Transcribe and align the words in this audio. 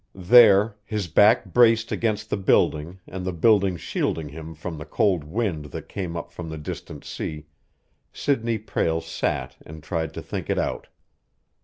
There, 0.15 0.77
his 0.83 1.05
back 1.07 1.45
braced 1.45 1.91
against 1.91 2.31
the 2.31 2.35
building 2.37 2.99
and 3.05 3.23
the 3.23 3.31
building 3.31 3.77
shielding 3.77 4.29
him 4.29 4.55
from 4.55 4.79
the 4.79 4.83
cold 4.85 5.23
wind 5.23 5.65
that 5.65 5.87
came 5.89 6.17
up 6.17 6.31
from 6.31 6.49
the 6.49 6.57
distant 6.57 7.05
sea, 7.05 7.45
Sidney 8.11 8.57
Prale 8.57 9.01
sat 9.01 9.57
and 9.63 9.83
tried 9.83 10.15
to 10.15 10.21
think 10.23 10.49
it 10.49 10.57
out. 10.57 10.87